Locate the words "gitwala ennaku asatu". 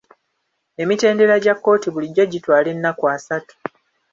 2.31-3.53